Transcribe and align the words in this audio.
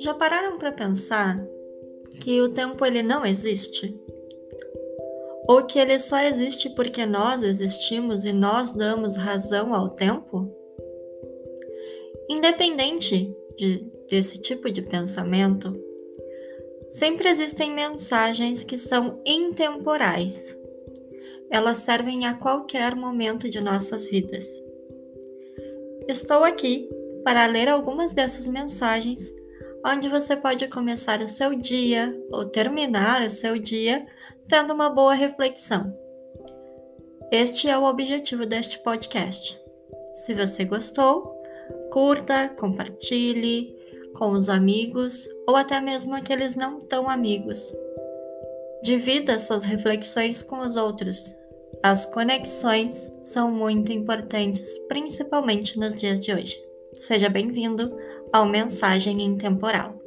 Já 0.00 0.12
pararam 0.12 0.58
para 0.58 0.72
pensar 0.72 1.42
que 2.20 2.40
o 2.42 2.48
tempo 2.50 2.84
ele 2.84 3.02
não 3.02 3.24
existe? 3.24 3.98
Ou 5.48 5.64
que 5.64 5.78
ele 5.78 5.98
só 5.98 6.20
existe 6.20 6.68
porque 6.70 7.06
nós 7.06 7.42
existimos 7.42 8.24
e 8.24 8.32
nós 8.32 8.72
damos 8.72 9.16
razão 9.16 9.74
ao 9.74 9.90
tempo? 9.90 10.50
Independente 12.28 13.34
de, 13.56 13.86
desse 14.10 14.38
tipo 14.38 14.70
de 14.70 14.82
pensamento, 14.82 15.74
sempre 16.90 17.28
existem 17.28 17.70
mensagens 17.70 18.64
que 18.64 18.76
são 18.76 19.22
intemporais. 19.24 20.56
Elas 21.50 21.78
servem 21.78 22.26
a 22.26 22.34
qualquer 22.34 22.94
momento 22.94 23.48
de 23.48 23.60
nossas 23.60 24.06
vidas. 24.06 24.46
Estou 26.08 26.42
aqui 26.44 26.88
para 27.24 27.46
ler 27.46 27.68
algumas 27.68 28.12
dessas 28.12 28.46
mensagens 28.46 29.32
onde 29.86 30.08
você 30.08 30.34
pode 30.34 30.66
começar 30.68 31.20
o 31.20 31.28
seu 31.28 31.54
dia 31.54 32.18
ou 32.30 32.46
terminar 32.46 33.22
o 33.22 33.30
seu 33.30 33.58
dia 33.58 34.06
tendo 34.48 34.72
uma 34.72 34.88
boa 34.88 35.14
reflexão. 35.14 35.94
Este 37.30 37.68
é 37.68 37.76
o 37.76 37.84
objetivo 37.84 38.46
deste 38.46 38.78
podcast. 38.78 39.60
Se 40.12 40.32
você 40.32 40.64
gostou, 40.64 41.32
curta, 41.90 42.48
compartilhe 42.48 43.74
com 44.14 44.30
os 44.30 44.48
amigos 44.48 45.28
ou 45.46 45.56
até 45.56 45.80
mesmo 45.80 46.14
aqueles 46.14 46.54
não 46.56 46.80
tão 46.80 47.08
amigos. 47.08 47.74
Divida 48.84 49.38
suas 49.38 49.64
reflexões 49.64 50.42
com 50.42 50.58
os 50.58 50.76
outros. 50.76 51.34
As 51.82 52.04
conexões 52.04 53.10
são 53.22 53.50
muito 53.50 53.90
importantes, 53.90 54.78
principalmente 54.86 55.78
nos 55.78 55.94
dias 55.94 56.20
de 56.20 56.34
hoje. 56.34 56.54
Seja 56.92 57.30
bem-vindo 57.30 57.96
ao 58.30 58.44
Mensagem 58.44 59.22
Intemporal. 59.22 60.03